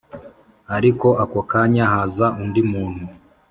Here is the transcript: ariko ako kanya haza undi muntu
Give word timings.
ariko 0.77 1.07
ako 1.23 1.39
kanya 1.51 1.83
haza 1.93 2.25
undi 2.41 2.61
muntu 2.71 3.03